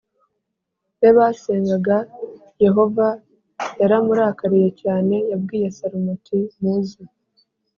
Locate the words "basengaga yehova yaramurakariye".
1.17-4.69